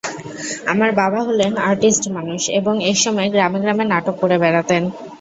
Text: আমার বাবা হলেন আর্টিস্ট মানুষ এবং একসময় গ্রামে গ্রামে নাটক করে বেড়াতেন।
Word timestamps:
আমার 0.67 0.89
বাবা 1.01 1.19
হলেন 1.27 1.51
আর্টিস্ট 1.69 2.03
মানুষ 2.17 2.41
এবং 2.59 2.73
একসময় 2.89 3.29
গ্রামে 3.33 3.59
গ্রামে 3.63 3.85
নাটক 3.87 4.15
করে 4.21 4.35
বেড়াতেন। 4.43 4.83